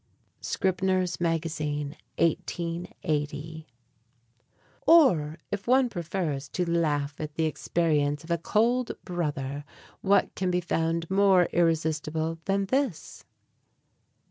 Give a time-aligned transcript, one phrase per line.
[0.41, 1.95] Scribner's Magazine.
[2.17, 3.67] 1880.
[4.87, 9.63] Or, if one prefers to laugh at the experience of a "culled" brother,
[10.01, 13.25] what can be found more irresistible than this?